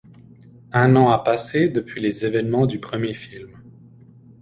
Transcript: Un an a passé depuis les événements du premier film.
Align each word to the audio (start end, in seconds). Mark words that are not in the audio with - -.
Un 0.71 0.95
an 0.95 1.11
a 1.11 1.19
passé 1.23 1.67
depuis 1.69 2.01
les 2.01 2.25
événements 2.25 2.65
du 2.65 2.79
premier 2.79 3.13
film. 3.13 3.51